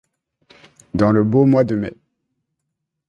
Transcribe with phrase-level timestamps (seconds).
[0.95, 1.93] Dans le beau mois de mai